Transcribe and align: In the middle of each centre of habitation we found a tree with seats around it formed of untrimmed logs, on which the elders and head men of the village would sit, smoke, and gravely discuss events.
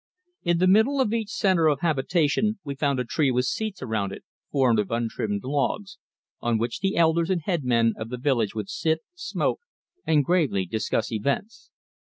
In 0.41 0.57
the 0.57 0.65
middle 0.65 0.99
of 0.99 1.13
each 1.13 1.29
centre 1.29 1.67
of 1.67 1.81
habitation 1.81 2.57
we 2.63 2.73
found 2.73 2.99
a 2.99 3.05
tree 3.05 3.29
with 3.29 3.45
seats 3.45 3.83
around 3.83 4.11
it 4.11 4.23
formed 4.51 4.79
of 4.79 4.89
untrimmed 4.89 5.43
logs, 5.43 5.99
on 6.39 6.57
which 6.57 6.79
the 6.79 6.95
elders 6.95 7.29
and 7.29 7.43
head 7.43 7.63
men 7.63 7.93
of 7.97 8.09
the 8.09 8.17
village 8.17 8.55
would 8.55 8.67
sit, 8.67 9.01
smoke, 9.13 9.59
and 10.03 10.25
gravely 10.25 10.65
discuss 10.65 11.11
events. 11.11 11.69